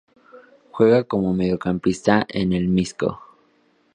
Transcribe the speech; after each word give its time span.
Juega 0.71 1.03
como 1.03 1.35
mediocampista 1.35 2.25
en 2.27 2.53
el 2.53 2.67
Mixco 2.69 3.21